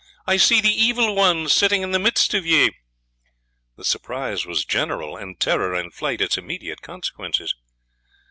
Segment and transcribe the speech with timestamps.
[0.25, 2.71] I see the Evil One sitting in the midst of ye."
[3.77, 7.53] The surprise was general, and terror and flight its immediate consequences.